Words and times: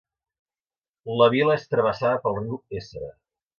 La 1.19 1.27
vila 1.35 1.59
és 1.61 1.69
travessada 1.75 2.23
pel 2.25 2.41
riu 2.41 2.59
Éssera. 2.83 3.15